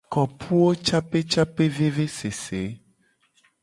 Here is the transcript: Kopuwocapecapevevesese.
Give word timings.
Kopuwocapecapevevesese. 0.13 2.61